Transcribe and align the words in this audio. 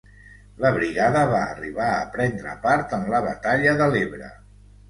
La 0.63 0.71
brigada 0.77 1.25
va 1.33 1.41
arribar 1.49 1.91
a 1.97 2.01
prendre 2.17 2.57
part 2.65 2.97
en 2.99 3.07
la 3.15 3.23
batalla 3.29 3.77
de 3.83 3.93
l'Ebre. 3.95 4.33